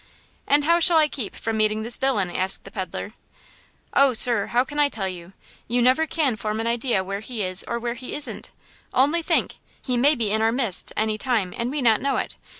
[0.47, 3.13] "And how shall I keep from meeting this villain?" asked the peddler.
[3.93, 5.33] "Oh, sir, how can I tell you?
[5.67, 8.49] You never can form an idea where he is or where he isn't!
[8.95, 12.35] Only think, he may be in our midst any time, and we not know it!